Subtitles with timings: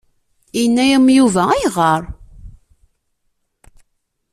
[0.59, 2.03] Yenna-yam Yuba ayɣer?